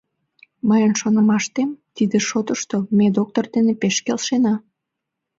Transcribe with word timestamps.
Мыйын 0.67 0.93
шонымаштем, 1.01 1.69
тиде 1.95 2.17
шотышто 2.29 2.77
ме 2.97 3.07
доктор 3.17 3.45
дене 3.55 3.73
пеш 3.81 3.95
келшена. 4.05 4.53